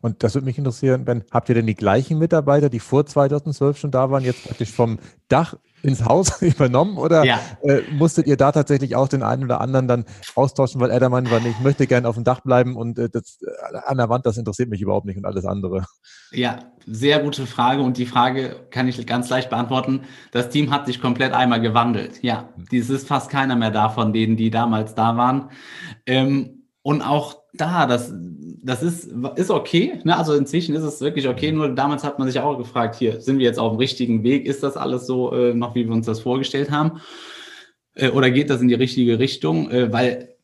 [0.00, 3.78] Und das würde mich interessieren, Ben, habt ihr denn die gleichen Mitarbeiter, die vor 2012
[3.78, 7.40] schon da waren, jetzt praktisch vom Dach ins Haus übernommen oder ja.
[7.62, 11.08] äh, musstet ihr da tatsächlich auch den einen oder anderen dann austauschen, weil er der
[11.08, 14.08] Meinung war, ich möchte gerne auf dem Dach bleiben und äh, das, äh, an der
[14.08, 15.84] Wand, das interessiert mich überhaupt nicht und alles andere?
[16.32, 20.02] Ja, sehr gute Frage und die Frage kann ich ganz leicht beantworten.
[20.32, 22.22] Das Team hat sich komplett einmal gewandelt.
[22.22, 25.50] Ja, es ist fast keiner mehr da von denen, die damals da waren.
[26.06, 28.12] Ähm, und auch da, das,
[28.62, 30.00] das ist, ist okay.
[30.04, 30.16] Ne?
[30.16, 31.52] Also inzwischen ist es wirklich okay.
[31.52, 34.46] Nur damals hat man sich auch gefragt, hier, sind wir jetzt auf dem richtigen Weg?
[34.46, 37.00] Ist das alles so äh, noch, wie wir uns das vorgestellt haben?
[37.94, 39.70] Äh, oder geht das in die richtige Richtung?
[39.70, 40.34] Äh, weil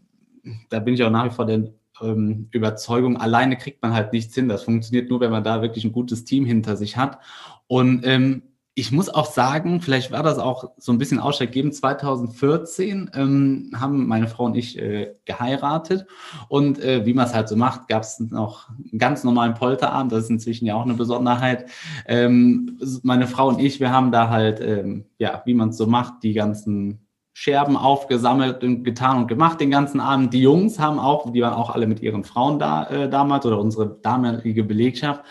[0.70, 1.72] da bin ich auch nach wie vor der
[2.02, 4.48] ähm, Überzeugung, alleine kriegt man halt nichts hin.
[4.48, 7.18] Das funktioniert nur, wenn man da wirklich ein gutes Team hinter sich hat.
[7.66, 8.42] Und ähm,
[8.76, 11.76] ich muss auch sagen, vielleicht war das auch so ein bisschen ausschlaggebend.
[11.76, 16.06] 2014 ähm, haben meine Frau und ich äh, geheiratet
[16.48, 20.10] und äh, wie man es halt so macht, gab es noch einen ganz normalen Polterabend.
[20.10, 21.70] Das ist inzwischen ja auch eine Besonderheit.
[22.06, 25.86] Ähm, meine Frau und ich, wir haben da halt, ähm, ja, wie man es so
[25.86, 30.34] macht, die ganzen Scherben aufgesammelt und getan und gemacht den ganzen Abend.
[30.34, 33.60] Die Jungs haben auch, die waren auch alle mit ihren Frauen da äh, damals oder
[33.60, 35.22] unsere damalige Belegschaft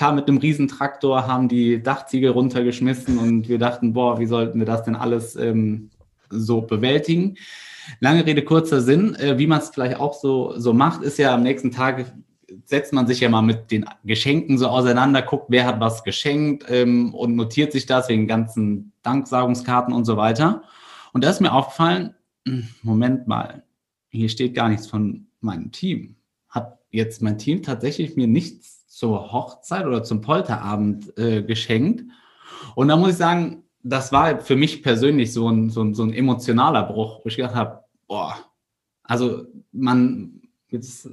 [0.00, 4.64] kam mit einem Riesentraktor, haben die Dachziegel runtergeschmissen und wir dachten, boah, wie sollten wir
[4.64, 5.90] das denn alles ähm,
[6.30, 7.36] so bewältigen?
[8.00, 9.14] Lange Rede, kurzer Sinn.
[9.16, 12.10] Äh, wie man es vielleicht auch so, so macht, ist ja am nächsten Tag
[12.64, 16.64] setzt man sich ja mal mit den Geschenken so auseinander, guckt, wer hat was geschenkt
[16.70, 20.62] ähm, und notiert sich das wegen ganzen Danksagungskarten und so weiter.
[21.12, 22.14] Und da ist mir aufgefallen,
[22.48, 23.64] hm, Moment mal,
[24.08, 26.16] hier steht gar nichts von meinem Team.
[26.48, 32.02] Hat jetzt mein Team tatsächlich mir nichts zur Hochzeit oder zum Polterabend äh, geschenkt.
[32.74, 36.02] Und da muss ich sagen, das war für mich persönlich so ein, so ein, so
[36.02, 38.36] ein emotionaler Bruch, wo ich gedacht habe, boah,
[39.04, 41.08] also man, jetzt,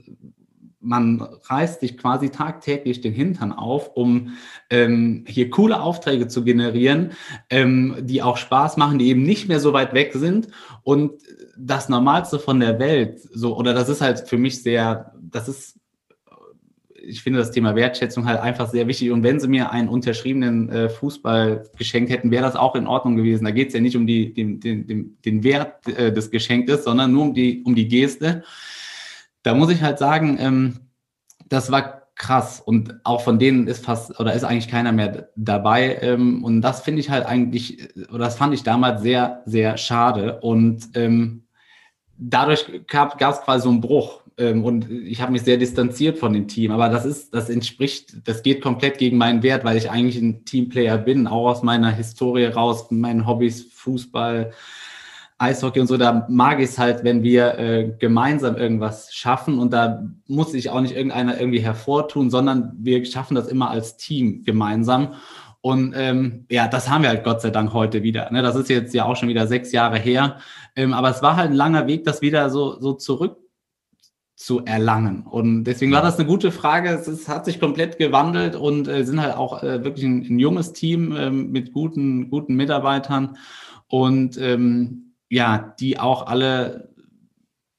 [0.79, 4.33] man reißt sich quasi tagtäglich den Hintern auf, um
[4.71, 7.11] ähm, hier coole Aufträge zu generieren,
[7.51, 10.47] ähm, die auch Spaß machen, die eben nicht mehr so weit weg sind.
[10.81, 11.21] Und
[11.55, 15.77] das Normalste von der Welt, so, oder das ist halt für mich sehr, das ist
[17.07, 19.11] ich finde das Thema Wertschätzung halt einfach sehr wichtig.
[19.11, 23.15] Und wenn sie mir einen unterschriebenen äh, Fußball geschenkt hätten, wäre das auch in Ordnung
[23.15, 23.45] gewesen.
[23.45, 27.13] Da geht es ja nicht um die, den, den, den Wert äh, des Geschenktes, sondern
[27.13, 28.43] nur um die, um die Geste.
[29.43, 30.79] Da muss ich halt sagen, ähm,
[31.47, 32.59] das war krass.
[32.59, 35.97] Und auch von denen ist fast oder ist eigentlich keiner mehr dabei.
[36.01, 40.39] Ähm, und das finde ich halt eigentlich, oder das fand ich damals sehr, sehr schade.
[40.41, 41.43] Und ähm,
[42.17, 44.21] dadurch gab es quasi so einen Bruch.
[44.37, 46.71] Ähm, und ich habe mich sehr distanziert von dem Team.
[46.71, 50.45] Aber das ist, das entspricht, das geht komplett gegen meinen Wert, weil ich eigentlich ein
[50.45, 54.51] Teamplayer bin, auch aus meiner Historie raus, meinen Hobbys, Fußball,
[55.39, 59.71] Eishockey und so, da mag ich es halt, wenn wir äh, gemeinsam irgendwas schaffen und
[59.71, 64.43] da muss sich auch nicht irgendeiner irgendwie hervortun, sondern wir schaffen das immer als Team
[64.43, 65.13] gemeinsam.
[65.61, 68.31] Und ähm, ja, das haben wir halt Gott sei Dank heute wieder.
[68.31, 68.41] Ne?
[68.41, 70.37] Das ist jetzt ja auch schon wieder sechs Jahre her.
[70.75, 73.37] Ähm, aber es war halt ein langer Weg, das wieder so, so zurück
[74.37, 75.23] zu erlangen.
[75.23, 76.89] Und deswegen war das eine gute Frage.
[76.89, 80.37] Es ist, hat sich komplett gewandelt und äh, sind halt auch äh, wirklich ein, ein,
[80.37, 83.37] junges Team äh, mit guten, guten Mitarbeitern
[83.87, 86.93] und ähm, ja, die auch alle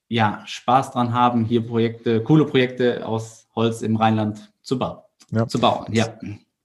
[0.08, 4.98] ja, Spaß dran haben, hier Projekte, coole Projekte aus Holz im Rheinland zu bauen.
[5.30, 5.46] Ja.
[5.46, 5.86] Zu bauen.
[5.92, 6.08] Ja.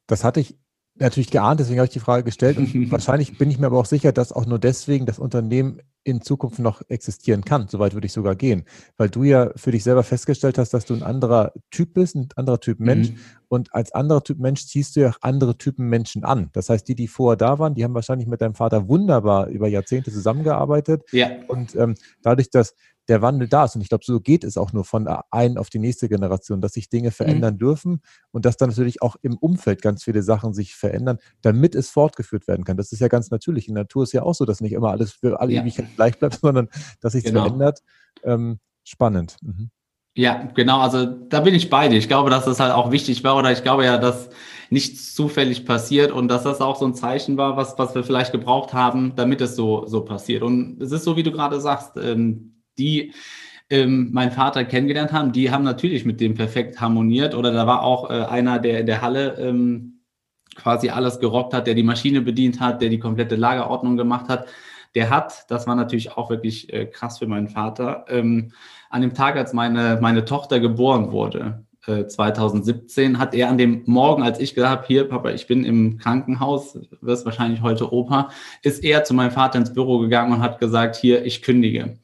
[0.07, 0.55] Das hatte ich
[0.95, 2.57] natürlich geahnt, deswegen habe ich die Frage gestellt.
[2.57, 6.21] Und wahrscheinlich bin ich mir aber auch sicher, dass auch nur deswegen das Unternehmen in
[6.21, 7.67] Zukunft noch existieren kann.
[7.69, 8.65] Soweit würde ich sogar gehen,
[8.97, 12.27] weil du ja für dich selber festgestellt hast, dass du ein anderer Typ bist, ein
[12.35, 13.11] anderer Typ Mensch.
[13.11, 13.17] Mhm.
[13.47, 16.49] Und als anderer Typ Mensch ziehst du ja auch andere Typen Menschen an.
[16.53, 19.67] Das heißt, die, die vorher da waren, die haben wahrscheinlich mit deinem Vater wunderbar über
[19.67, 21.03] Jahrzehnte zusammengearbeitet.
[21.11, 21.29] Ja.
[21.47, 22.75] Und ähm, dadurch, dass
[23.07, 23.75] der Wandel da ist.
[23.75, 26.61] Und ich glaube, so geht es auch nur von der einen auf die nächste Generation,
[26.61, 27.13] dass sich Dinge mhm.
[27.13, 27.59] verändern mhm.
[27.59, 31.89] dürfen und dass dann natürlich auch im Umfeld ganz viele Sachen sich verändern, damit es
[31.89, 32.77] fortgeführt werden kann.
[32.77, 33.67] Das ist ja ganz natürlich.
[33.67, 35.61] In der Natur ist ja auch so, dass nicht immer alles für alle ja.
[35.61, 36.69] Ewigkeit gleich bleibt, sondern
[37.01, 37.43] dass sich genau.
[37.43, 37.79] verändert.
[38.23, 39.37] Ähm, spannend.
[39.41, 39.69] Mhm.
[40.15, 40.79] Ja, genau.
[40.79, 41.97] Also da bin ich bei dir.
[41.97, 44.29] Ich glaube, dass das halt auch wichtig war oder ich glaube ja, dass
[44.69, 48.31] nichts zufällig passiert und dass das auch so ein Zeichen war, was, was wir vielleicht
[48.31, 50.43] gebraucht haben, damit es so, so passiert.
[50.43, 53.13] Und es ist so, wie du gerade sagst, ähm, die
[53.69, 57.35] ähm, meinen Vater kennengelernt haben, die haben natürlich mit dem perfekt harmoniert.
[57.35, 60.01] Oder da war auch äh, einer, der in der Halle ähm,
[60.55, 64.47] quasi alles gerockt hat, der die Maschine bedient hat, der die komplette Lagerordnung gemacht hat.
[64.95, 68.51] Der hat, das war natürlich auch wirklich äh, krass für meinen Vater, ähm,
[68.91, 73.83] an dem Tag, als meine, meine Tochter geboren wurde, 2017 äh, hat er an dem
[73.85, 78.29] Morgen, als ich gesagt habe, hier, Papa, ich bin im Krankenhaus, wirst wahrscheinlich heute Opa,
[78.61, 81.97] ist er zu meinem Vater ins Büro gegangen und hat gesagt, hier, ich kündige.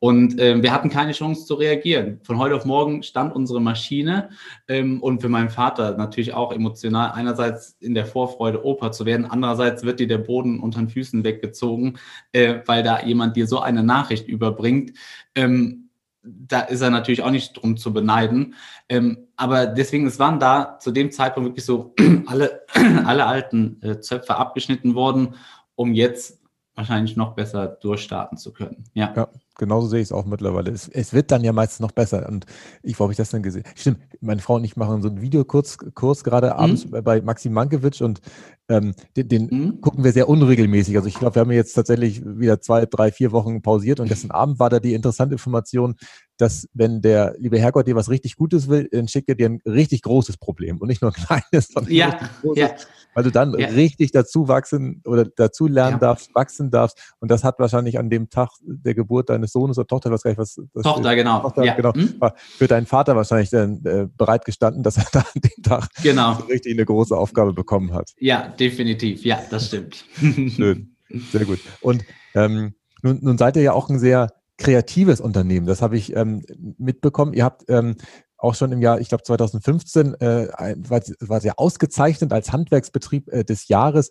[0.00, 2.20] Und ähm, wir hatten keine Chance zu reagieren.
[2.22, 4.30] Von heute auf morgen stand unsere Maschine
[4.68, 7.12] ähm, und für meinen Vater natürlich auch emotional.
[7.12, 11.24] Einerseits in der Vorfreude, Opa zu werden, andererseits wird dir der Boden unter den Füßen
[11.24, 11.98] weggezogen,
[12.32, 14.92] äh, weil da jemand dir so eine Nachricht überbringt.
[15.34, 15.86] Ähm,
[16.26, 18.54] da ist er natürlich auch nicht drum zu beneiden.
[18.88, 21.94] Ähm, aber deswegen, es waren da zu dem Zeitpunkt wirklich so
[22.26, 22.62] alle,
[23.04, 25.34] alle alten äh, Zöpfe abgeschnitten worden,
[25.74, 26.42] um jetzt
[26.74, 28.84] wahrscheinlich noch besser durchstarten zu können.
[28.94, 29.12] Ja.
[29.16, 29.28] ja
[29.58, 30.70] genauso sehe ich es auch mittlerweile.
[30.70, 32.28] Es, es, wird dann ja meistens noch besser.
[32.28, 32.46] Und
[32.82, 33.64] ich, wo habe ich das dann gesehen?
[33.74, 36.52] Stimmt, meine Frau und ich machen so einen Videokurs Kurs gerade mhm.
[36.52, 38.20] abends bei Maxim Mankiewicz und
[38.68, 39.80] ähm, den, den mhm.
[39.80, 40.96] gucken wir sehr unregelmäßig.
[40.96, 44.30] Also ich glaube, wir haben jetzt tatsächlich wieder zwei, drei, vier Wochen pausiert und gestern
[44.30, 45.96] Abend war da die interessante Information,
[46.38, 49.60] dass wenn der liebe Herrgott dir was richtig Gutes will, dann schickt er dir ein
[49.64, 51.14] richtig großes Problem und nicht nur ein
[51.50, 52.74] kleines, sondern ja, ein großes, ja.
[53.14, 53.68] weil du dann ja.
[53.68, 55.98] richtig dazu wachsen oder dazu lernen ja.
[55.98, 57.14] darfst, wachsen darfst.
[57.20, 60.30] Und das hat wahrscheinlich an dem Tag der Geburt deines Sohnes oder Tochter, was gar
[60.30, 60.54] nicht was.
[60.82, 61.40] Tochter, ist, genau.
[61.40, 62.20] Tochter, genau hm?
[62.36, 66.34] Für deinen Vater wahrscheinlich dann äh, bereit gestanden, dass er da an dem Tag genau.
[66.48, 68.12] richtig eine große Aufgabe bekommen hat.
[68.18, 69.24] Ja, definitiv.
[69.24, 70.04] Ja, das stimmt.
[70.14, 70.96] Schön.
[71.32, 71.60] Sehr gut.
[71.80, 72.04] Und
[72.34, 75.66] ähm, nun, nun seid ihr ja auch ein sehr kreatives Unternehmen.
[75.66, 76.42] Das habe ich ähm,
[76.78, 77.34] mitbekommen.
[77.34, 77.96] Ihr habt ähm,
[78.38, 80.48] auch schon im Jahr, ich glaube 2015, äh,
[80.88, 84.10] war, war sehr ausgezeichnet als Handwerksbetrieb äh, des Jahres.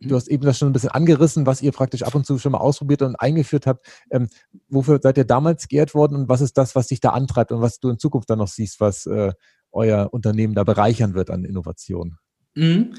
[0.00, 2.52] Du hast eben das schon ein bisschen angerissen, was ihr praktisch ab und zu schon
[2.52, 3.86] mal ausprobiert und eingeführt habt.
[4.10, 4.28] Ähm,
[4.68, 7.60] wofür seid ihr damals geehrt worden und was ist das, was dich da antreibt und
[7.60, 9.32] was du in Zukunft dann noch siehst, was äh,
[9.72, 12.18] euer Unternehmen da bereichern wird an Innovation?
[12.54, 12.94] Mhm.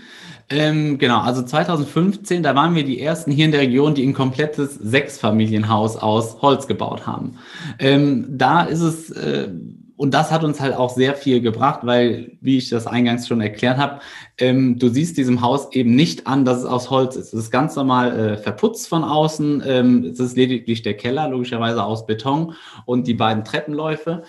[0.50, 4.14] Ähm, genau, also 2015, da waren wir die ersten hier in der Region, die ein
[4.14, 7.38] komplettes Sechsfamilienhaus aus Holz gebaut haben.
[7.80, 9.50] Ähm, da ist es, äh,
[9.96, 13.42] und das hat uns halt auch sehr viel gebracht, weil, wie ich das eingangs schon
[13.42, 14.02] erklärt habe,
[14.38, 17.28] ähm, du siehst diesem Haus eben nicht an, dass es aus Holz ist.
[17.28, 19.64] Es ist ganz normal äh, verputzt von außen.
[19.66, 22.56] Ähm, es ist lediglich der Keller, logischerweise aus Beton
[22.86, 24.24] und die beiden Treppenläufe.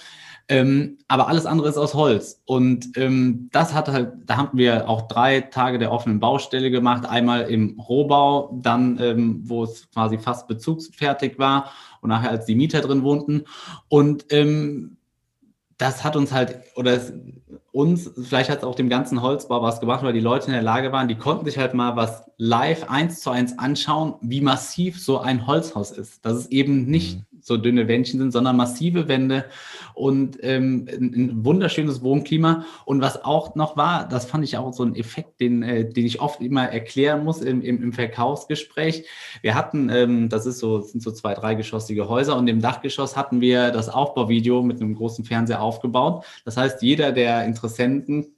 [0.48, 2.42] Ähm, aber alles andere ist aus Holz.
[2.44, 7.06] Und ähm, das hat halt, da haben wir auch drei Tage der offenen Baustelle gemacht.
[7.08, 11.70] Einmal im Rohbau, dann, ähm, wo es quasi fast bezugsfertig war
[12.02, 13.44] und nachher als die Mieter drin wohnten.
[13.88, 14.98] Und ähm,
[15.78, 17.12] das hat uns halt, oder es,
[17.72, 20.62] uns, vielleicht hat es auch dem ganzen Holzbau was gemacht, weil die Leute in der
[20.62, 25.02] Lage waren, die konnten sich halt mal was live eins zu eins anschauen, wie massiv
[25.02, 26.24] so ein Holzhaus ist.
[26.24, 29.44] Dass es eben nicht mhm so dünne Wändchen sind, sondern massive Wände
[29.92, 32.64] und ähm, ein, wunderschönes Wohnklima.
[32.86, 36.06] Und was auch noch war, das fand ich auch so ein Effekt, den, äh, den
[36.06, 39.06] ich oft immer erklären muss im, im, im Verkaufsgespräch.
[39.42, 43.42] Wir hatten, ähm, das ist so, sind so zwei, dreigeschossige Häuser und im Dachgeschoss hatten
[43.42, 46.24] wir das Aufbauvideo mit einem großen Fernseher aufgebaut.
[46.46, 48.34] Das heißt, jeder der Interessenten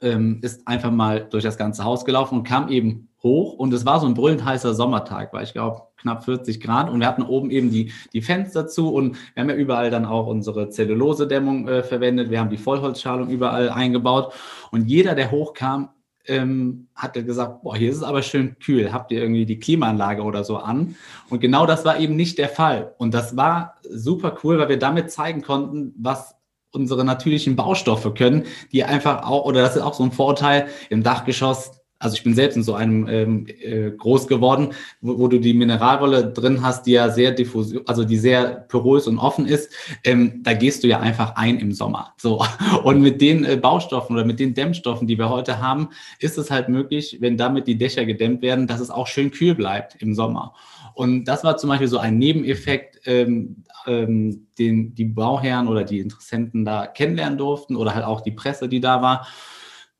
[0.00, 3.84] ähm, ist einfach mal durch das ganze Haus gelaufen und kam eben hoch und es
[3.84, 7.22] war so ein brüllend heißer Sommertag, weil ich glaube knapp 40 Grad und wir hatten
[7.22, 11.68] oben eben die, die Fenster zu und wir haben ja überall dann auch unsere Zellulosedämmung
[11.68, 14.32] äh, verwendet, wir haben die Vollholzschalung überall eingebaut
[14.70, 15.90] und jeder, der hochkam,
[16.28, 20.22] ähm, hat gesagt, boah, hier ist es aber schön kühl, habt ihr irgendwie die Klimaanlage
[20.22, 20.96] oder so an?
[21.30, 22.94] Und genau das war eben nicht der Fall.
[22.98, 26.34] Und das war super cool, weil wir damit zeigen konnten, was
[26.72, 31.02] unsere natürlichen Baustoffe können, die einfach auch, oder das ist auch so ein Vorteil im
[31.02, 35.38] Dachgeschoss, also ich bin selbst in so einem ähm, äh, groß geworden, wo, wo, du
[35.38, 39.72] die Mineralwolle drin hast, die ja sehr diffus, also die sehr porös und offen ist.
[40.04, 42.12] Ähm, da gehst du ja einfach ein im Sommer.
[42.18, 42.44] So
[42.84, 46.50] und mit den äh, Baustoffen oder mit den Dämmstoffen, die wir heute haben, ist es
[46.50, 50.14] halt möglich, wenn damit die Dächer gedämmt werden, dass es auch schön kühl bleibt im
[50.14, 50.54] Sommer.
[50.94, 56.00] Und das war zum Beispiel so ein Nebeneffekt, ähm, ähm, den die Bauherren oder die
[56.00, 59.26] Interessenten da kennenlernen durften oder halt auch die Presse, die da war.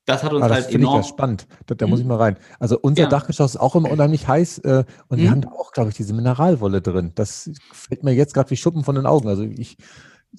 [0.07, 1.01] Das hat uns ah, das halt enorm.
[1.01, 1.47] Ich ja spannend.
[1.67, 1.91] Da, da hm.
[1.91, 2.37] muss ich mal rein.
[2.59, 3.09] Also unser ja.
[3.09, 5.25] Dachgeschoss ist auch immer unheimlich heiß äh, und hm.
[5.25, 7.13] wir haben da auch, glaube ich, diese Mineralwolle drin.
[7.15, 9.29] Das fällt mir jetzt gerade wie Schuppen von den Augen.
[9.29, 9.77] Also ich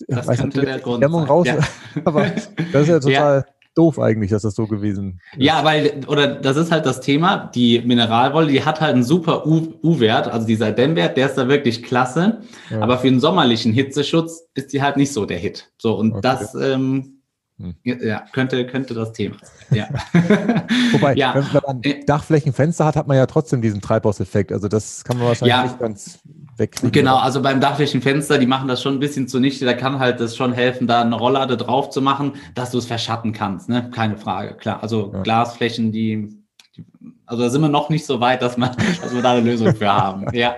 [0.08, 1.30] das weiß könnte der Grund Dämmung sein.
[1.30, 1.60] raus, ja.
[2.06, 2.32] aber
[2.72, 3.46] das ist ja total
[3.76, 5.44] doof eigentlich, dass das so gewesen ist.
[5.44, 9.46] Ja, weil, oder das ist halt das Thema, die Mineralwolle, die hat halt einen super
[9.46, 12.82] U-Wert, also dieser Dämmwert, der ist da wirklich klasse, ja.
[12.82, 15.72] aber für den sommerlichen Hitzeschutz ist die halt nicht so der Hit.
[15.78, 16.22] So, und okay.
[16.24, 17.17] das ähm, hm.
[17.84, 19.78] Ja, könnte, könnte das Thema sein.
[19.80, 19.88] Ja.
[20.92, 21.34] Wobei, ja.
[21.34, 24.52] wenn, man Dachflächenfenster hat, hat man ja trotzdem diesen Treibhauseffekt.
[24.52, 25.64] Also das kann man wahrscheinlich ja.
[25.64, 26.20] nicht ganz
[26.56, 26.92] wegkriegen.
[26.92, 29.66] Genau, also beim Dachflächenfenster, die machen das schon ein bisschen zunichte.
[29.66, 32.86] Da kann halt das schon helfen, da eine Rolllade drauf zu machen, dass du es
[32.86, 33.70] verschatten kannst.
[33.70, 33.90] Ne?
[33.90, 34.84] Keine Frage, klar.
[34.84, 35.24] Also ja.
[35.24, 36.44] Glasflächen, die,
[36.76, 36.86] die,
[37.26, 39.76] also da sind wir noch nicht so weit, dass, man, dass wir da eine Lösung
[39.76, 40.28] für haben.
[40.34, 40.58] Ja.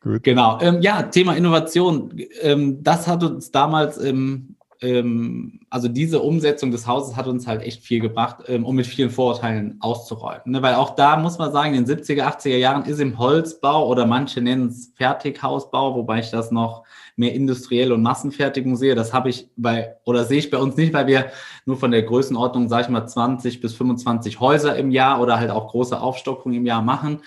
[0.00, 0.22] Gut.
[0.22, 0.58] Genau.
[0.62, 2.16] Ähm, ja, Thema Innovation.
[2.40, 7.62] Ähm, das hat uns damals im ähm, also diese Umsetzung des Hauses hat uns halt
[7.62, 10.42] echt viel gebracht, ähm, um mit vielen Vorurteilen auszuräumen.
[10.44, 10.62] Ne?
[10.62, 14.06] Weil auch da muss man sagen, in den 70er, 80er Jahren ist im Holzbau oder
[14.06, 16.84] manche nennen es Fertighausbau, wobei ich das noch
[17.18, 18.94] mehr industriell und Massenfertigung sehe.
[18.94, 21.26] Das habe ich bei, oder sehe ich bei uns nicht, weil wir
[21.66, 25.50] nur von der Größenordnung, sage ich mal, 20 bis 25 Häuser im Jahr oder halt
[25.50, 27.20] auch große Aufstockungen im Jahr machen.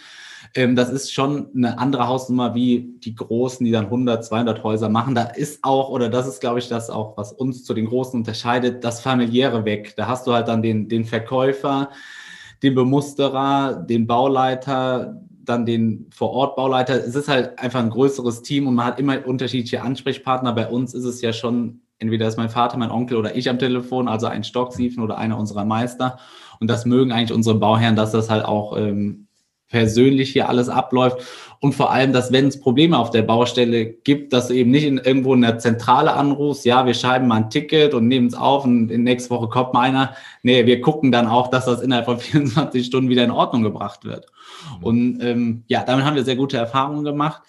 [0.55, 4.89] Ähm, das ist schon eine andere Hausnummer wie die Großen, die dann 100, 200 Häuser
[4.89, 5.15] machen.
[5.15, 8.19] Da ist auch, oder das ist, glaube ich, das auch, was uns zu den Großen
[8.19, 9.93] unterscheidet, das familiäre weg.
[9.95, 11.89] Da hast du halt dann den, den Verkäufer,
[12.63, 16.95] den Bemusterer, den Bauleiter, dann den Vor-Ort-Bauleiter.
[16.95, 20.53] Es ist halt einfach ein größeres Team und man hat immer unterschiedliche Ansprechpartner.
[20.53, 23.59] Bei uns ist es ja schon, entweder ist mein Vater, mein Onkel oder ich am
[23.59, 26.19] Telefon, also ein Stocksiefen oder einer unserer Meister.
[26.59, 29.27] Und das mögen eigentlich unsere Bauherren, dass das halt auch ähm,
[29.69, 31.25] persönlich hier alles abläuft
[31.63, 34.83] und vor allem, dass wenn es Probleme auf der Baustelle gibt, dass du eben nicht
[34.83, 38.33] in, irgendwo in der Zentrale anrufst, ja, wir schreiben mal ein Ticket und nehmen es
[38.33, 40.15] auf und in nächste Woche kommt mal einer.
[40.41, 44.05] Nee, wir gucken dann auch, dass das innerhalb von 24 Stunden wieder in Ordnung gebracht
[44.05, 44.25] wird.
[44.79, 44.83] Mhm.
[44.83, 47.43] Und ähm, ja, damit haben wir sehr gute Erfahrungen gemacht.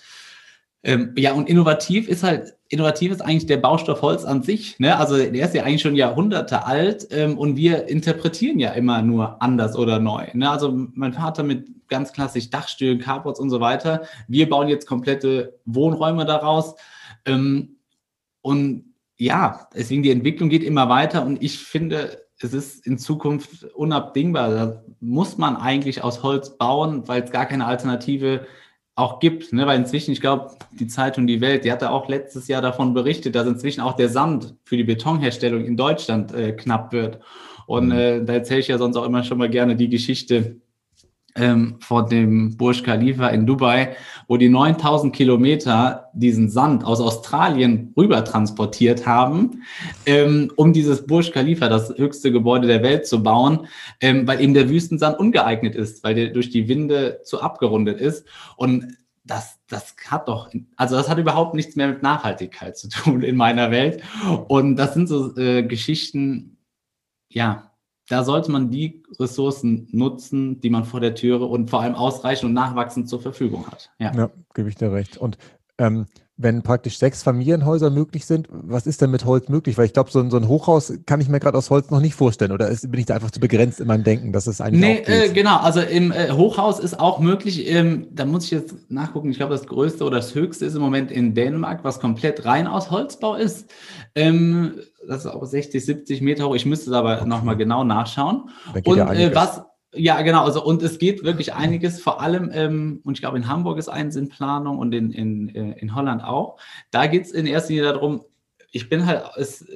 [0.84, 4.78] Ähm, ja, und innovativ ist halt, innovativ ist eigentlich der Baustoff Holz an sich.
[4.80, 4.96] Ne?
[4.96, 9.40] Also der ist ja eigentlich schon Jahrhunderte alt ähm, und wir interpretieren ja immer nur
[9.40, 10.26] anders oder neu.
[10.32, 10.50] Ne?
[10.50, 14.02] Also mein Vater mit ganz klassisch Dachstühlen, Carports und so weiter.
[14.26, 16.74] Wir bauen jetzt komplette Wohnräume daraus.
[17.26, 17.76] Ähm,
[18.40, 23.64] und ja, deswegen die Entwicklung geht immer weiter und ich finde, es ist in Zukunft
[23.74, 24.50] unabdingbar.
[24.50, 28.46] Da muss man eigentlich aus Holz bauen, weil es gar keine Alternative
[28.94, 29.66] auch gibt, ne?
[29.66, 33.34] weil inzwischen, ich glaube, die Zeitung Die Welt, die hatte auch letztes Jahr davon berichtet,
[33.34, 37.20] dass inzwischen auch der Sand für die Betonherstellung in Deutschland äh, knapp wird.
[37.66, 37.92] Und mhm.
[37.92, 40.56] äh, da erzähle ich ja sonst auch immer schon mal gerne die Geschichte,
[41.34, 43.96] ähm, vor dem Burj Khalifa in Dubai,
[44.28, 49.62] wo die 9000 Kilometer diesen Sand aus Australien rüber transportiert haben,
[50.06, 53.66] ähm, um dieses Burj Khalifa, das höchste Gebäude der Welt, zu bauen,
[54.00, 58.26] ähm, weil eben der Wüstensand ungeeignet ist, weil der durch die Winde zu abgerundet ist.
[58.56, 63.22] Und das, das hat doch, also das hat überhaupt nichts mehr mit Nachhaltigkeit zu tun
[63.22, 64.02] in meiner Welt.
[64.48, 66.58] Und das sind so äh, Geschichten,
[67.28, 67.71] ja,
[68.08, 72.48] da sollte man die Ressourcen nutzen, die man vor der Türe und vor allem ausreichend
[72.48, 73.90] und nachwachsend zur Verfügung hat.
[73.98, 75.16] Ja, ja gebe ich dir recht.
[75.18, 75.38] Und
[75.78, 76.06] ähm,
[76.36, 79.76] wenn praktisch sechs Familienhäuser möglich sind, was ist denn mit Holz möglich?
[79.76, 82.00] Weil ich glaube, so, ein, so ein Hochhaus kann ich mir gerade aus Holz noch
[82.00, 82.52] nicht vorstellen.
[82.52, 84.98] Oder ist, bin ich da einfach zu begrenzt in meinem Denken, dass es eigentlich Nee,
[85.06, 85.58] äh, genau.
[85.58, 89.52] Also im äh, Hochhaus ist auch möglich, ähm, da muss ich jetzt nachgucken, ich glaube,
[89.52, 93.34] das größte oder das höchste ist im Moment in Dänemark, was komplett rein aus Holzbau
[93.34, 93.70] ist.
[94.14, 94.74] Ähm,
[95.06, 96.54] das ist auch 60, 70 Meter hoch.
[96.54, 97.28] Ich müsste es aber okay.
[97.28, 98.50] nochmal genau nachschauen.
[98.84, 99.62] Und ja äh, was
[99.94, 100.44] ja, genau.
[100.44, 103.88] Also, und es geht wirklich einiges, vor allem, ähm, und ich glaube, in Hamburg ist
[103.88, 106.58] eins in Planung und in, in, äh, in Holland auch.
[106.90, 108.24] Da geht es in erster Linie darum,
[108.74, 109.66] ich bin halt, es,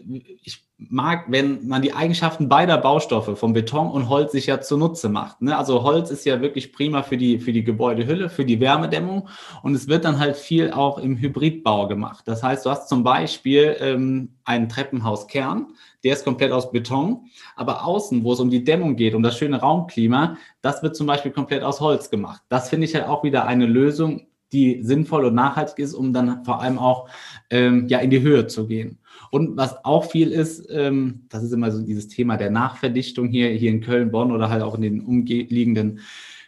[0.43, 5.11] ich mag, wenn man die Eigenschaften beider Baustoffe, von Beton und Holz, sich ja zunutze
[5.11, 5.43] macht.
[5.43, 5.57] Ne?
[5.57, 9.29] Also Holz ist ja wirklich prima für die, für die Gebäudehülle, für die Wärmedämmung
[9.63, 12.27] und es wird dann halt viel auch im Hybridbau gemacht.
[12.27, 15.69] Das heißt, du hast zum Beispiel ähm, einen Treppenhauskern,
[16.03, 19.37] der ist komplett aus Beton, aber außen, wo es um die Dämmung geht, um das
[19.37, 22.43] schöne Raumklima, das wird zum Beispiel komplett aus Holz gemacht.
[22.49, 24.27] Das finde ich halt auch wieder eine Lösung,
[24.57, 27.09] die sinnvoll und nachhaltig ist, um dann vor allem auch
[27.51, 28.99] ähm, ja in die Höhe zu gehen.
[29.31, 33.49] Und was auch viel ist, ähm, das ist immer so dieses Thema der Nachverdichtung hier,
[33.51, 36.01] hier in Köln, Bonn oder halt auch in den umliegenden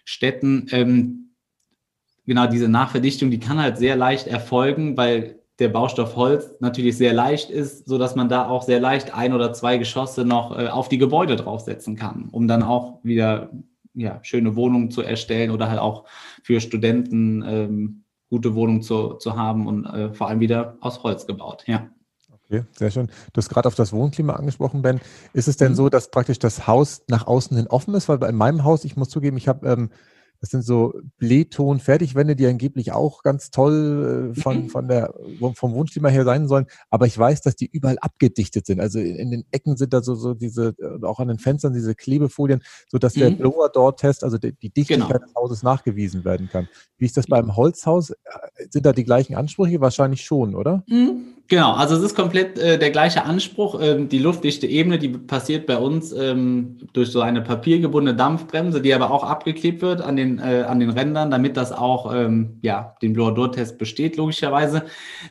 [0.05, 0.67] Städten.
[0.71, 1.31] Ähm,
[2.27, 7.13] genau diese Nachverdichtung, die kann halt sehr leicht erfolgen, weil der Baustoff Holz natürlich sehr
[7.13, 10.69] leicht ist, so dass man da auch sehr leicht ein oder zwei Geschosse noch äh,
[10.69, 13.51] auf die Gebäude draufsetzen kann, um dann auch wieder
[13.99, 16.05] ja, schöne Wohnungen zu erstellen oder halt auch
[16.43, 21.27] für Studenten ähm, gute Wohnungen zu, zu haben und äh, vor allem wieder aus Holz
[21.27, 21.65] gebaut.
[21.67, 21.89] Ja.
[22.45, 23.09] Okay, sehr schön.
[23.33, 25.01] Du hast gerade auf das Wohnklima angesprochen, Ben.
[25.35, 25.77] Ist es denn mhm.
[25.77, 28.09] so, dass praktisch das Haus nach außen hin offen ist?
[28.09, 29.91] Weil bei meinem Haus, ich muss zugeben, ich habe ähm,
[30.41, 34.69] das sind so Blähton-Fertigwände, die angeblich auch ganz toll äh, von, mhm.
[34.69, 35.13] von der,
[35.55, 36.67] vom Wohnklima her sein sollen.
[36.91, 38.81] Aber ich weiß, dass die überall abgedichtet sind.
[38.81, 41.95] Also in, in den Ecken sind da so, so diese, auch an den Fenstern diese
[41.95, 43.21] Klebefolien, sodass mhm.
[43.21, 45.19] der Blower-Door-Test, also die, die Dichtigkeit genau.
[45.19, 46.69] des Hauses nachgewiesen werden kann.
[46.99, 48.11] Wie ist das beim Holzhaus?
[48.11, 48.17] Äh,
[48.71, 49.81] sind da die gleichen Ansprüche?
[49.81, 50.85] Wahrscheinlich schon, oder?
[50.89, 51.35] Mhm.
[51.51, 53.81] Genau, also es ist komplett äh, der gleiche Anspruch.
[53.81, 58.93] Ähm, die luftdichte Ebene, die passiert bei uns ähm, durch so eine papiergebundene Dampfbremse, die
[58.93, 62.95] aber auch abgeklebt wird an den, äh, an den Rändern, damit das auch ähm, ja,
[63.01, 64.83] den Blower-Door-Test besteht, logischerweise.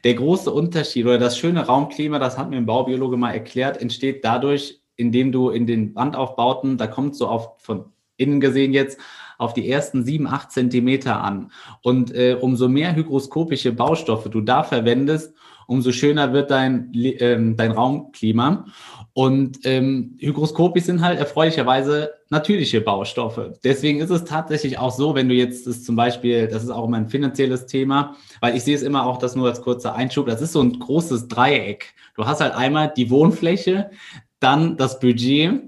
[0.04, 4.26] Der große Unterschied oder das schöne Raumklima, das hat mir ein Baubiologe mal erklärt, entsteht
[4.26, 7.86] dadurch, indem du in den Wandaufbauten, da kommt so auf von
[8.18, 9.00] innen gesehen jetzt,
[9.38, 11.52] auf die ersten sieben, acht Zentimeter an.
[11.84, 15.36] Und äh, umso mehr hygroskopische Baustoffe du da verwendest,
[15.68, 18.66] umso schöner wird dein, ähm, dein Raumklima.
[19.14, 23.54] Und ähm, Hygroskopis sind halt erfreulicherweise natürliche Baustoffe.
[23.64, 26.86] Deswegen ist es tatsächlich auch so, wenn du jetzt das zum Beispiel, das ist auch
[26.86, 30.28] immer ein finanzielles Thema, weil ich sehe es immer auch, das nur als kurzer Einschub,
[30.28, 31.94] das ist so ein großes Dreieck.
[32.16, 33.92] Du hast halt einmal die Wohnfläche,
[34.40, 35.64] dann das Budget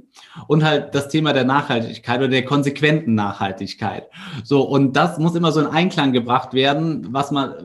[0.48, 4.10] und halt das Thema der Nachhaltigkeit oder der konsequenten Nachhaltigkeit.
[4.44, 7.56] So, und das muss immer so in Einklang gebracht werden, was man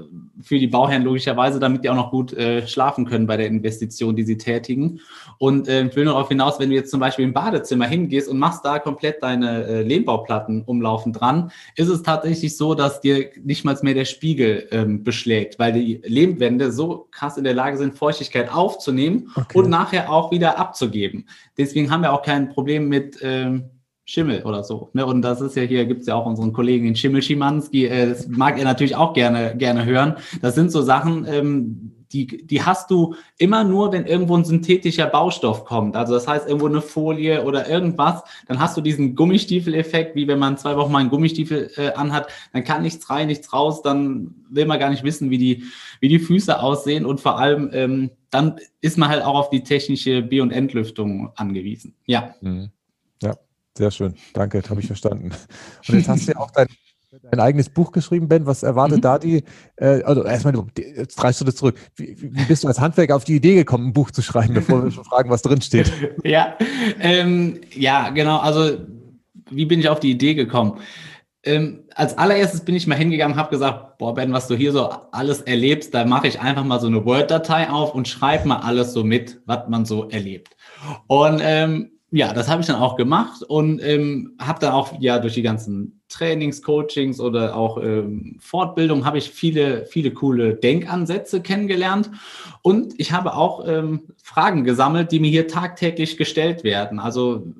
[0.44, 4.14] für die Bauherren logischerweise, damit die auch noch gut äh, schlafen können bei der Investition,
[4.14, 5.00] die sie tätigen.
[5.38, 8.38] Und äh, ich will darauf hinaus, wenn du jetzt zum Beispiel im Badezimmer hingehst und
[8.38, 13.64] machst da komplett deine äh, Lehmbauplatten umlaufen dran, ist es tatsächlich so, dass dir nicht
[13.64, 17.98] mal mehr der Spiegel ähm, beschlägt, weil die Lehmwände so krass in der Lage sind,
[17.98, 19.58] Feuchtigkeit aufzunehmen okay.
[19.58, 21.26] und nachher auch wieder abzugeben.
[21.58, 23.70] Deswegen haben wir auch kein Problem mit ähm,
[24.04, 24.90] Schimmel oder so.
[24.92, 25.06] Ne?
[25.06, 28.08] Und das ist ja hier, gibt es ja auch unseren Kollegen, den Schimmel Schimanski, äh,
[28.08, 30.16] das mag er natürlich auch gerne, gerne hören.
[30.42, 35.06] Das sind so Sachen, ähm, die, die hast du immer nur, wenn irgendwo ein synthetischer
[35.06, 35.96] Baustoff kommt.
[35.96, 40.38] Also das heißt, irgendwo eine Folie oder irgendwas, dann hast du diesen Gummistiefel-Effekt, wie wenn
[40.38, 44.34] man zwei Wochen mal einen Gummistiefel äh, anhat, dann kann nichts rein, nichts raus, dann
[44.48, 45.64] will man gar nicht wissen, wie die,
[46.00, 49.64] wie die Füße aussehen und vor allem, ähm, dann ist man halt auch auf die
[49.64, 51.94] technische B- und Entlüftung angewiesen.
[52.06, 52.34] Ja.
[52.40, 52.70] Mhm.
[53.22, 53.34] Ja,
[53.76, 54.14] sehr schön.
[54.32, 55.32] Danke, habe ich verstanden.
[55.88, 56.68] Und jetzt hast du ja auch dein,
[57.22, 58.46] dein eigenes Buch geschrieben, Ben.
[58.46, 59.02] Was erwartet mhm.
[59.02, 59.44] da die?
[59.76, 61.76] Äh, also erstmal jetzt drei Schritte zurück.
[61.96, 64.84] Wie, wie, bist du als Handwerker auf die Idee gekommen, ein Buch zu schreiben, bevor
[64.84, 65.92] wir schon fragen, was drin steht?
[66.22, 66.56] ja,
[67.00, 68.38] ähm, ja, genau.
[68.38, 68.78] Also
[69.50, 70.80] wie bin ich auf die Idee gekommen?
[71.46, 74.88] Ähm, als allererstes bin ich mal hingegangen, habe gesagt, boah Ben, was du hier so
[75.12, 78.94] alles erlebst, da mache ich einfach mal so eine Word-Datei auf und schreibe mal alles
[78.94, 80.56] so mit, was man so erlebt.
[81.06, 85.18] Und ähm, ja, das habe ich dann auch gemacht und ähm, habe dann auch ja
[85.18, 91.42] durch die ganzen Trainings, Coachings oder auch ähm, Fortbildung habe ich viele, viele coole Denkansätze
[91.42, 92.12] kennengelernt
[92.62, 97.00] und ich habe auch ähm, Fragen gesammelt, die mir hier tagtäglich gestellt werden.
[97.00, 97.52] Also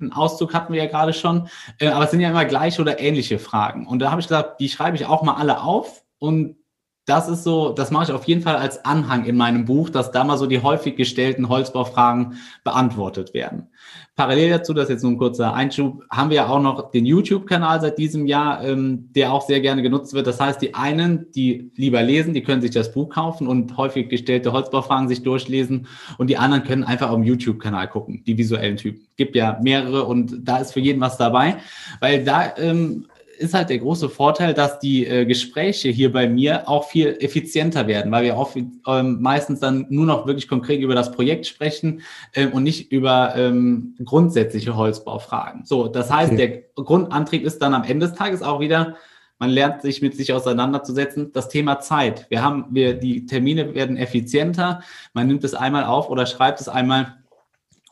[0.00, 1.46] einen Auszug hatten wir ja gerade schon,
[1.78, 3.86] äh, aber es sind ja immer gleiche oder ähnliche Fragen.
[3.86, 6.56] Und da habe ich gesagt, die schreibe ich auch mal alle auf und
[7.04, 10.12] das ist so, das mache ich auf jeden Fall als Anhang in meinem Buch, dass
[10.12, 13.68] da mal so die häufig gestellten Holzbaufragen beantwortet werden.
[14.14, 17.06] Parallel dazu, das ist jetzt nur ein kurzer Einschub, haben wir ja auch noch den
[17.06, 20.26] YouTube-Kanal seit diesem Jahr, ähm, der auch sehr gerne genutzt wird.
[20.26, 24.08] Das heißt, die einen, die lieber lesen, die können sich das Buch kaufen und häufig
[24.08, 25.88] gestellte Holzbaufragen sich durchlesen
[26.18, 29.08] und die anderen können einfach auf dem YouTube-Kanal gucken, die visuellen Typen.
[29.16, 31.56] Gibt ja mehrere und da ist für jeden was dabei,
[32.00, 33.06] weil da ähm,
[33.42, 37.86] ist halt der große Vorteil, dass die äh, Gespräche hier bei mir auch viel effizienter
[37.86, 42.02] werden, weil wir auch ähm, meistens dann nur noch wirklich konkret über das Projekt sprechen
[42.34, 45.64] ähm, und nicht über ähm, grundsätzliche Holzbaufragen.
[45.64, 46.64] So, das heißt, okay.
[46.76, 48.96] der Grundantrieb ist dann am Ende des Tages auch wieder,
[49.38, 52.26] man lernt sich mit sich auseinanderzusetzen, das Thema Zeit.
[52.30, 54.82] Wir haben, wir, die Termine werden effizienter,
[55.14, 57.21] man nimmt es einmal auf oder schreibt es einmal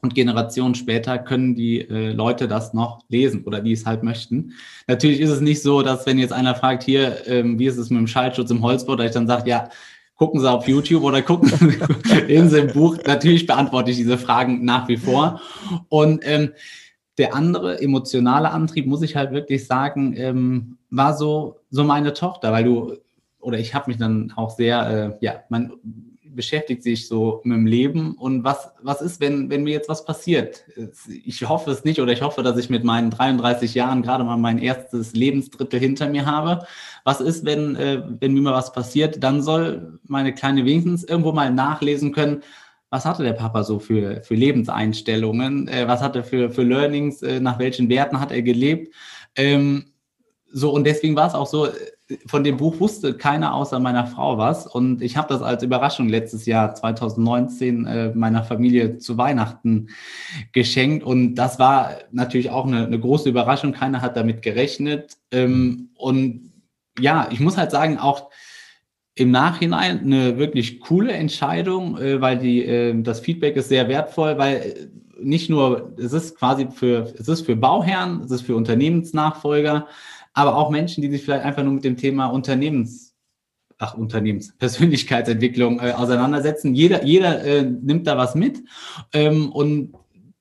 [0.03, 4.55] und Generationen später können die äh, Leute das noch lesen oder die es halt möchten.
[4.87, 7.91] Natürlich ist es nicht so, dass wenn jetzt einer fragt, hier, ähm, wie ist es
[7.91, 9.69] mit dem Schallschutz im Holzbau, dass ich dann sage, ja,
[10.17, 11.51] gucken Sie auf YouTube oder gucken
[12.27, 12.99] lesen Sie im Buch.
[13.07, 15.41] Natürlich beantworte ich diese Fragen nach wie vor.
[15.89, 16.53] Und ähm,
[17.19, 22.53] der andere emotionale Antrieb, muss ich halt wirklich sagen, ähm, war so, so meine Tochter,
[22.53, 22.97] weil du,
[23.41, 25.73] oder ich habe mich dann auch sehr, äh, ja, mein
[26.35, 30.05] beschäftigt sich so mit dem Leben und was, was ist, wenn, wenn mir jetzt was
[30.05, 30.65] passiert?
[31.25, 34.37] Ich hoffe es nicht oder ich hoffe, dass ich mit meinen 33 Jahren gerade mal
[34.37, 36.65] mein erstes Lebensdrittel hinter mir habe.
[37.05, 39.23] Was ist, wenn, äh, wenn mir mal was passiert?
[39.23, 42.43] Dann soll meine Kleine wenigstens irgendwo mal nachlesen können,
[42.91, 45.69] was hatte der Papa so für, für Lebenseinstellungen?
[45.69, 47.23] Äh, was hat er für, für Learnings?
[47.23, 48.93] Äh, nach welchen Werten hat er gelebt?
[49.37, 49.93] Ähm,
[50.53, 51.69] so, und deswegen war es auch so,
[52.27, 54.67] von dem Buch wusste keiner außer meiner Frau was.
[54.67, 59.89] Und ich habe das als Überraschung letztes Jahr 2019 äh, meiner Familie zu Weihnachten
[60.53, 61.05] geschenkt.
[61.05, 63.73] Und das war natürlich auch eine, eine große Überraschung.
[63.73, 65.17] Keiner hat damit gerechnet.
[65.31, 66.53] Ähm, und
[66.99, 68.31] ja, ich muss halt sagen, auch
[69.15, 74.39] im Nachhinein eine wirklich coole Entscheidung, äh, weil die, äh, das Feedback ist sehr wertvoll,
[74.39, 74.91] weil
[75.23, 79.87] nicht nur, es ist quasi für, es ist für Bauherren, es ist für Unternehmensnachfolger,
[80.33, 83.15] aber auch Menschen, die sich vielleicht einfach nur mit dem Thema Unternehmens,
[83.79, 86.75] ach, Unternehmens, Persönlichkeitsentwicklung äh, auseinandersetzen.
[86.75, 88.63] Jeder, jeder äh, nimmt da was mit.
[89.13, 89.95] Ähm, und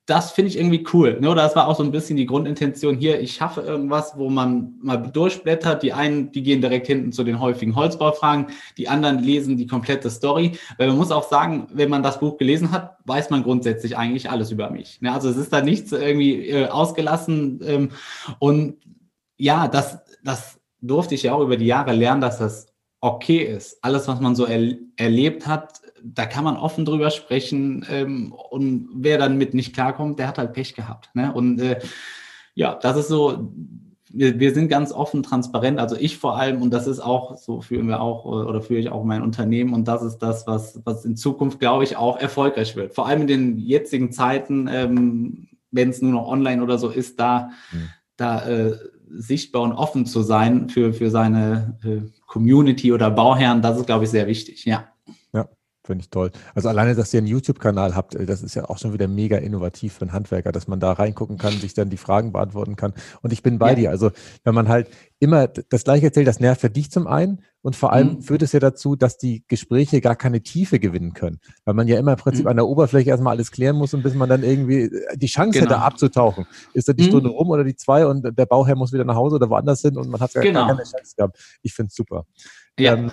[0.10, 1.20] das finde ich irgendwie cool.
[1.22, 1.34] Ne?
[1.36, 3.20] Das war auch so ein bisschen die Grundintention hier.
[3.20, 5.84] Ich schaffe irgendwas, wo man mal durchblättert.
[5.84, 8.48] Die einen, die gehen direkt hinten zu den häufigen Holzbaufragen.
[8.78, 10.54] Die anderen lesen die komplette Story.
[10.78, 14.32] Weil man muss auch sagen, wenn man das Buch gelesen hat, weiß man grundsätzlich eigentlich
[14.32, 15.00] alles über mich.
[15.02, 15.14] Ne?
[15.14, 17.60] Also es ist da nichts irgendwie äh, ausgelassen.
[17.64, 17.90] Ähm,
[18.40, 18.78] und
[19.40, 22.68] ja, das, das durfte ich ja auch über die Jahre lernen, dass das
[23.02, 23.78] okay ist.
[23.82, 27.86] Alles, was man so er, erlebt hat, da kann man offen drüber sprechen.
[27.90, 31.10] Ähm, und wer dann mit nicht klarkommt, der hat halt Pech gehabt.
[31.14, 31.34] Ne?
[31.34, 31.80] Und äh,
[32.54, 33.52] ja, das ist so,
[34.12, 37.62] wir, wir sind ganz offen, transparent, also ich vor allem, und das ist auch, so
[37.62, 41.06] führen wir auch oder führe ich auch mein Unternehmen und das ist das, was, was
[41.06, 42.96] in Zukunft, glaube ich, auch erfolgreich wird.
[42.96, 47.20] Vor allem in den jetzigen Zeiten, ähm, wenn es nur noch online oder so ist,
[47.20, 47.90] da, mhm.
[48.18, 48.78] da äh,
[49.12, 54.06] sichtbar und offen zu sein für, für seine äh, Community oder Bauherren, das ist, glaube
[54.06, 54.88] ich, sehr wichtig, ja.
[55.90, 56.30] Finde ich toll.
[56.54, 59.38] Also alleine, dass ihr einen YouTube-Kanal habt, äh, das ist ja auch schon wieder mega
[59.38, 62.94] innovativ für einen Handwerker, dass man da reingucken kann, sich dann die Fragen beantworten kann.
[63.24, 63.76] Und ich bin bei ja.
[63.76, 63.90] dir.
[63.90, 64.12] Also
[64.44, 67.92] wenn man halt immer das gleiche erzählt, das nervt für dich zum einen und vor
[67.92, 68.22] allem mhm.
[68.22, 71.40] führt es ja dazu, dass die Gespräche gar keine Tiefe gewinnen können.
[71.66, 72.52] Weil man ja immer im Prinzip mhm.
[72.52, 75.58] an der Oberfläche erstmal alles klären muss und bis man dann irgendwie äh, die Chance
[75.58, 75.72] genau.
[75.72, 76.46] hätte abzutauchen.
[76.76, 77.08] Ist da die mhm.
[77.08, 79.98] Stunde rum oder die zwei und der Bauherr muss wieder nach Hause oder woanders hin
[79.98, 80.68] und man hat gar, genau.
[80.68, 81.40] gar keine Chance gehabt.
[81.64, 82.28] Ich finde es super.
[82.78, 82.94] Ja.
[82.94, 83.12] Ähm,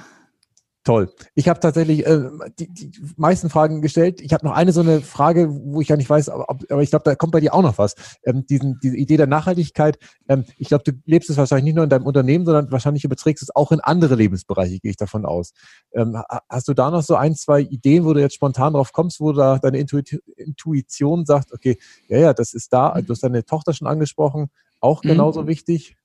[0.87, 1.13] Toll.
[1.35, 4.21] Ich habe tatsächlich äh, die, die meisten Fragen gestellt.
[4.21, 6.91] Ich habe noch eine so eine Frage, wo ich ja nicht weiß, ob, aber ich
[6.91, 7.97] glaube, da kommt bei dir auch noch was.
[8.25, 9.99] Ähm, diesen, diese Idee der Nachhaltigkeit.
[10.29, 13.43] Ähm, ich glaube, du lebst es wahrscheinlich nicht nur in deinem Unternehmen, sondern wahrscheinlich überträgst
[13.43, 15.55] es auch in andere Lebensbereiche, gehe ich davon aus.
[15.93, 19.19] Ähm, hast du da noch so ein, zwei Ideen, wo du jetzt spontan drauf kommst,
[19.19, 22.95] wo da deine Intuition sagt, okay, ja, ja, das ist da.
[23.01, 25.09] Du hast deine Tochter schon angesprochen, auch mhm.
[25.09, 25.49] genauso mhm.
[25.49, 25.97] wichtig.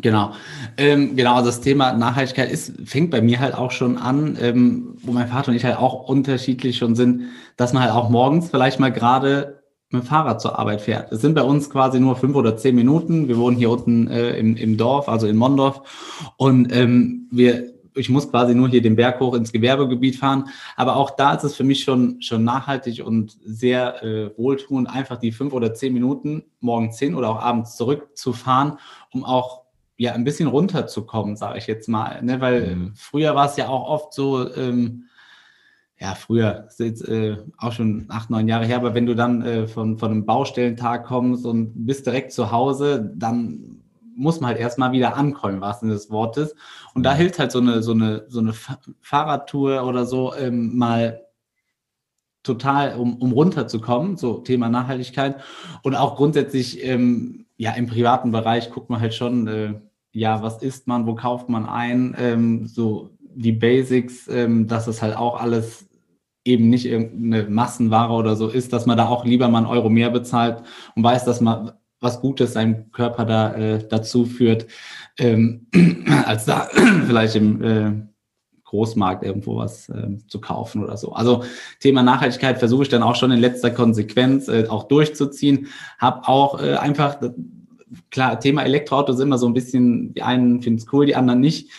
[0.00, 0.32] Genau,
[0.76, 1.34] ähm, genau.
[1.34, 5.28] Also das Thema Nachhaltigkeit ist, fängt bei mir halt auch schon an, ähm, wo mein
[5.28, 8.90] Vater und ich halt auch unterschiedlich schon sind, dass man halt auch morgens vielleicht mal
[8.90, 11.12] gerade mit dem Fahrrad zur Arbeit fährt.
[11.12, 13.28] Es sind bei uns quasi nur fünf oder zehn Minuten.
[13.28, 15.82] Wir wohnen hier unten äh, im, im Dorf, also in Mondorf,
[16.36, 20.48] und ähm, wir ich muss quasi nur hier den Berg hoch ins Gewerbegebiet fahren.
[20.76, 25.16] Aber auch da ist es für mich schon, schon nachhaltig und sehr äh, wohltuend, einfach
[25.16, 28.78] die fünf oder zehn Minuten morgens hin oder auch abends zurückzufahren,
[29.12, 29.63] um auch
[29.96, 32.22] ja ein bisschen runterzukommen, sage ich jetzt mal.
[32.22, 32.40] Ne?
[32.40, 32.92] Weil mhm.
[32.94, 35.04] früher war es ja auch oft so, ähm,
[35.98, 39.42] ja, früher, ist jetzt äh, auch schon acht, neun Jahre her, aber wenn du dann
[39.42, 43.80] äh, von, von einem Baustellentag kommst und bist direkt zu Hause, dann
[44.16, 46.54] muss man halt erstmal wieder ankommen, was in des Wortes.
[46.94, 47.04] Und mhm.
[47.04, 48.52] da hilft halt so eine, so eine, so eine
[49.00, 51.20] Fahrradtour oder so ähm, mal
[52.42, 55.42] total, um, um runterzukommen, so Thema Nachhaltigkeit.
[55.82, 59.74] Und auch grundsätzlich, ähm, ja, im privaten Bereich guckt man halt schon, äh,
[60.12, 65.02] ja, was isst man, wo kauft man ein, ähm, so die Basics, ähm, dass es
[65.02, 65.88] halt auch alles
[66.44, 69.88] eben nicht irgendeine Massenware oder so ist, dass man da auch lieber mal einen Euro
[69.88, 70.62] mehr bezahlt
[70.94, 74.66] und weiß, dass man was Gutes seinem Körper da äh, dazu führt,
[75.18, 75.66] ähm,
[76.26, 76.68] als da
[77.06, 78.13] vielleicht im äh,
[78.74, 81.12] Großmarkt irgendwo was äh, zu kaufen oder so.
[81.12, 81.44] Also
[81.78, 85.68] Thema Nachhaltigkeit versuche ich dann auch schon in letzter Konsequenz äh, auch durchzuziehen.
[85.98, 87.18] Habe auch äh, einfach,
[88.10, 91.38] klar, Thema Elektroauto ist immer so ein bisschen, die einen finden es cool, die anderen
[91.38, 91.70] nicht.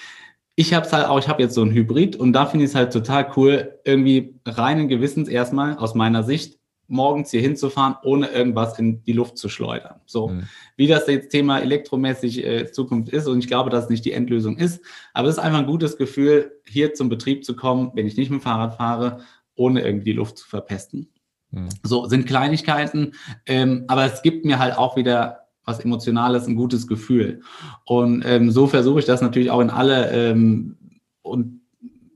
[0.55, 2.71] Ich habe es halt auch, ich habe jetzt so ein Hybrid und da finde ich
[2.71, 8.27] es halt total cool, irgendwie reinen Gewissens erstmal aus meiner Sicht morgens hier hinzufahren, ohne
[8.27, 9.99] irgendwas in die Luft zu schleudern.
[10.05, 10.43] So, mhm.
[10.75, 14.11] wie das jetzt Thema elektromäßig äh, Zukunft ist und ich glaube, dass es nicht die
[14.11, 18.07] Endlösung ist, aber es ist einfach ein gutes Gefühl, hier zum Betrieb zu kommen, wenn
[18.07, 19.21] ich nicht mit dem Fahrrad fahre,
[19.55, 21.09] ohne irgendwie die Luft zu verpesten.
[21.51, 21.69] Mhm.
[21.83, 23.13] So, sind Kleinigkeiten,
[23.45, 27.41] ähm, aber es gibt mir halt auch wieder was Emotionales, ein gutes Gefühl.
[27.85, 30.77] Und ähm, so versuche ich das natürlich auch in alle ähm,
[31.23, 31.61] und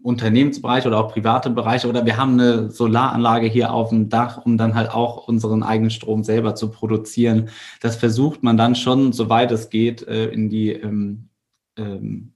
[0.01, 4.57] Unternehmensbereiche oder auch private Bereiche oder wir haben eine Solaranlage hier auf dem Dach, um
[4.57, 7.49] dann halt auch unseren eigenen Strom selber zu produzieren.
[7.81, 11.29] Das versucht man dann schon, soweit es geht, äh, in die ähm,
[11.77, 12.33] ähm,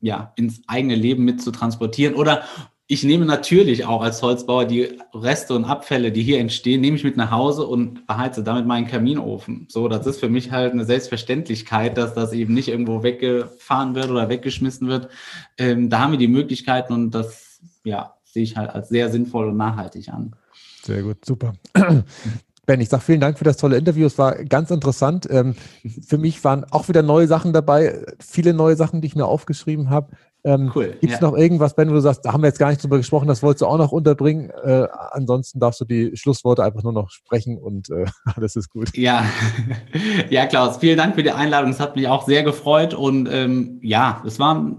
[0.00, 2.42] ja, ins eigene Leben mit zu transportieren oder
[2.86, 7.04] ich nehme natürlich auch als Holzbauer die Reste und Abfälle, die hier entstehen, nehme ich
[7.04, 9.66] mit nach Hause und beheize damit meinen Kaminofen.
[9.70, 14.10] So, das ist für mich halt eine Selbstverständlichkeit, dass das eben nicht irgendwo weggefahren wird
[14.10, 15.08] oder weggeschmissen wird.
[15.56, 19.48] Ähm, da haben wir die Möglichkeiten und das, ja, sehe ich halt als sehr sinnvoll
[19.48, 20.36] und nachhaltig an.
[20.82, 21.54] Sehr gut, super.
[22.66, 24.06] Ben, ich sage vielen Dank für das tolle Interview.
[24.06, 25.28] Es war ganz interessant.
[25.30, 25.54] Ähm,
[26.06, 29.90] für mich waren auch wieder neue Sachen dabei, viele neue Sachen, die ich mir aufgeschrieben
[29.90, 30.12] habe.
[30.46, 30.96] Ähm, cool.
[31.00, 31.26] Gibt es ja.
[31.26, 33.42] noch irgendwas, Ben, wo du sagst, da haben wir jetzt gar nicht drüber gesprochen, das
[33.42, 34.50] wolltest du auch noch unterbringen?
[34.50, 38.04] Äh, ansonsten darfst du die Schlussworte einfach nur noch sprechen und äh,
[38.36, 38.94] alles ist gut.
[38.96, 39.24] Ja.
[40.28, 41.70] ja, Klaus, vielen Dank für die Einladung.
[41.70, 44.76] Es hat mich auch sehr gefreut und ähm, ja, es war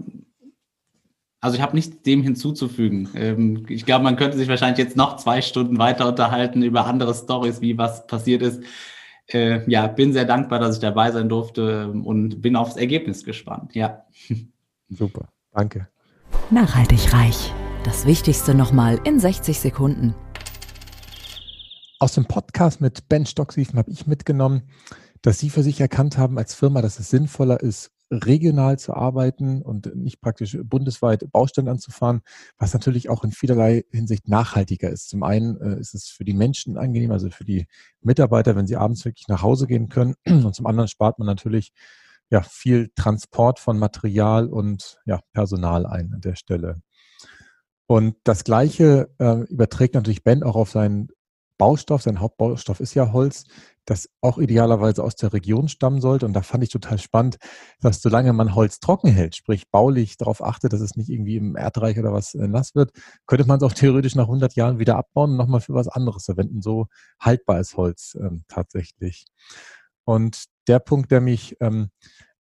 [1.40, 3.08] also ich habe nichts dem hinzuzufügen.
[3.14, 7.14] Ähm, ich glaube, man könnte sich wahrscheinlich jetzt noch zwei Stunden weiter unterhalten über andere
[7.14, 8.62] Stories, wie was passiert ist.
[9.28, 13.74] Äh, ja, bin sehr dankbar, dass ich dabei sein durfte und bin aufs Ergebnis gespannt.
[13.74, 14.06] Ja.
[14.88, 15.28] Super.
[15.56, 15.88] Danke.
[16.50, 17.50] Nachhaltig reich.
[17.82, 20.14] Das Wichtigste nochmal in 60 Sekunden.
[21.98, 24.68] Aus dem Podcast mit Ben Stocksiefen habe ich mitgenommen,
[25.22, 29.62] dass Sie für sich erkannt haben als Firma, dass es sinnvoller ist, regional zu arbeiten
[29.62, 32.20] und nicht praktisch bundesweit Baustellen anzufahren,
[32.58, 35.08] was natürlich auch in vielerlei Hinsicht nachhaltiger ist.
[35.08, 37.66] Zum einen äh, ist es für die Menschen angenehm, also für die
[38.02, 40.16] Mitarbeiter, wenn sie abends wirklich nach Hause gehen können.
[40.26, 41.72] Und zum anderen spart man natürlich
[42.30, 46.80] ja, viel Transport von Material und ja, Personal ein an der Stelle.
[47.86, 51.08] Und das Gleiche äh, überträgt natürlich Ben auch auf seinen
[51.58, 52.02] Baustoff.
[52.02, 53.44] Sein Hauptbaustoff ist ja Holz,
[53.84, 56.26] das auch idealerweise aus der Region stammen sollte.
[56.26, 57.36] Und da fand ich total spannend,
[57.80, 61.56] dass solange man Holz trocken hält, sprich baulich darauf achtet, dass es nicht irgendwie im
[61.56, 62.90] Erdreich oder was äh, nass wird,
[63.26, 66.24] könnte man es auch theoretisch nach 100 Jahren wieder abbauen und nochmal für was anderes
[66.24, 66.62] verwenden.
[66.62, 66.86] So
[67.20, 69.26] haltbar ist Holz ähm, tatsächlich.
[70.04, 71.90] Und der Punkt, der mich ähm,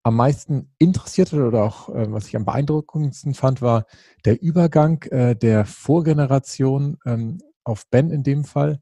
[0.02, 3.87] am meisten interessiert hat oder auch äh, was ich am beeindruckendsten fand, war
[4.24, 8.80] der Übergang äh, der Vorgeneration ähm, auf Ben in dem Fall,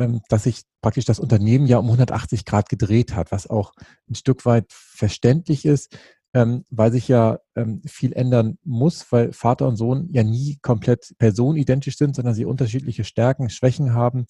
[0.00, 3.72] ähm, dass sich praktisch das Unternehmen ja um 180 Grad gedreht hat, was auch
[4.10, 5.96] ein Stück weit verständlich ist,
[6.34, 11.14] ähm, weil sich ja ähm, viel ändern muss, weil Vater und Sohn ja nie komplett
[11.18, 14.26] personidentisch sind, sondern sie unterschiedliche Stärken, Schwächen haben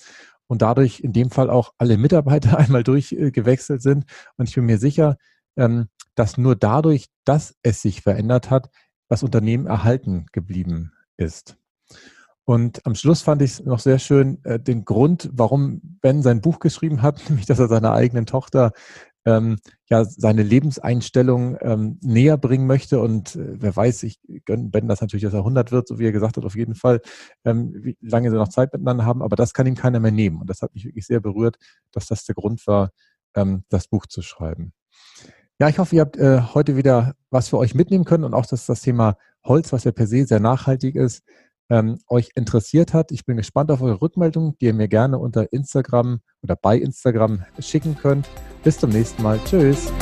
[0.46, 4.04] und dadurch in dem Fall auch alle Mitarbeiter einmal durchgewechselt sind.
[4.36, 5.16] Und ich bin mir sicher,
[5.56, 8.70] ähm, dass nur dadurch, dass es sich verändert hat,
[9.08, 11.56] das Unternehmen erhalten geblieben ist.
[12.46, 16.40] Und am Schluss fand ich es noch sehr schön, äh, den Grund, warum Ben sein
[16.40, 18.72] Buch geschrieben hat, nämlich dass er seiner eigenen Tochter
[19.24, 19.56] ähm,
[19.88, 23.00] ja seine Lebenseinstellung ähm, näher bringen möchte.
[23.00, 26.06] Und äh, wer weiß, ich gönne Ben das natürlich, dass er 100 wird, so wie
[26.06, 27.00] er gesagt hat, auf jeden Fall,
[27.44, 29.22] ähm, wie lange sie noch Zeit miteinander haben.
[29.22, 30.40] Aber das kann ihm keiner mehr nehmen.
[30.40, 31.56] Und das hat mich wirklich sehr berührt,
[31.92, 32.90] dass das der Grund war,
[33.34, 34.72] ähm, das Buch zu schreiben.
[35.60, 38.46] Ja, ich hoffe, ihr habt äh, heute wieder was für euch mitnehmen können und auch,
[38.46, 41.22] dass das Thema Holz, was ja per se sehr nachhaltig ist,
[41.70, 43.10] ähm, euch interessiert hat.
[43.12, 47.44] Ich bin gespannt auf eure Rückmeldungen, die ihr mir gerne unter Instagram oder bei Instagram
[47.58, 48.28] schicken könnt.
[48.62, 49.40] Bis zum nächsten Mal.
[49.44, 49.92] Tschüss.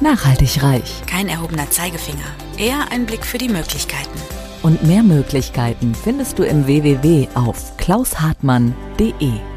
[0.00, 1.02] Nachhaltig reich.
[1.06, 2.26] Kein erhobener Zeigefinger,
[2.58, 4.18] eher ein Blick für die Möglichkeiten.
[4.62, 9.53] Und mehr Möglichkeiten findest du im www auf klaushartmann.de.